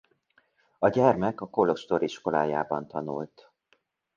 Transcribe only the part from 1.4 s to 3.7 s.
a kolostor iskolájában tanult.